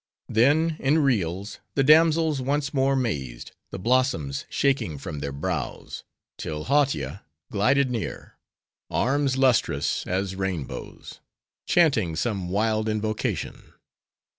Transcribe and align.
Then, 0.29 0.77
in 0.79 0.97
reels, 0.97 1.59
the 1.75 1.83
damsels 1.83 2.41
once 2.41 2.73
more 2.73 2.95
mazed, 2.95 3.51
the 3.69 3.77
blossoms 3.77 4.45
shaking 4.49 4.97
from 4.97 5.19
their 5.19 5.31
brows; 5.31 6.03
till 6.39 6.63
Hautia, 6.63 7.21
glided 7.51 7.91
near; 7.91 8.33
arms 8.89 9.37
lustrous 9.37 10.07
as 10.07 10.35
rainbows: 10.35 11.19
chanting 11.67 12.15
some 12.15 12.49
wild 12.49 12.89
invocation. 12.89 13.73